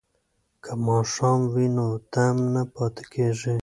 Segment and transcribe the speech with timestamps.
[0.63, 3.55] که ماښام وي نو دم نه پاتې کیږي.